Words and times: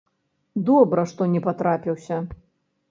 Добра, 0.69 1.03
што 1.11 1.29
не 1.35 1.43
патрапіўся. 1.51 2.15